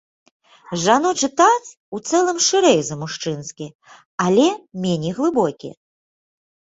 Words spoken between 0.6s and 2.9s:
Жаночы таз ў цэлым шырэй